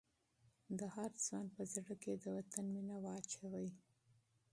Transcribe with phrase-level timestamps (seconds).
[0.79, 3.69] د هر ځوان په زړه کې د وطن مینه واچوئ.